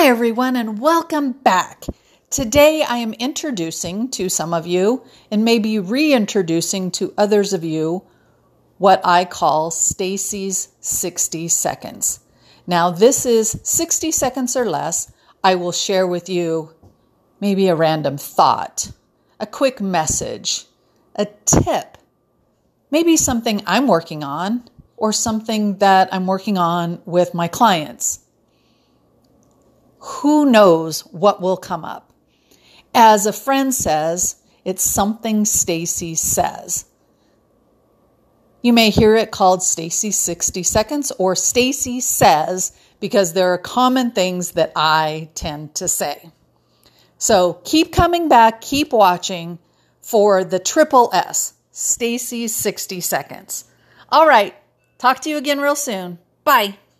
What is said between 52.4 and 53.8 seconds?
60 seconds.